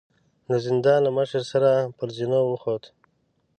د 0.49 0.51
زندان 0.65 0.99
له 1.05 1.11
مشر 1.17 1.41
سره 1.51 1.69
پر 1.97 2.07
زينو 2.17 2.39
وخوت. 2.47 2.83